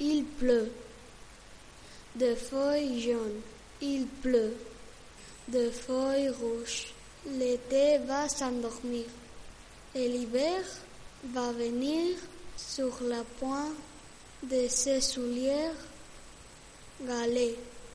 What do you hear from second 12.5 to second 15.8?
sur la pointe de ses souliers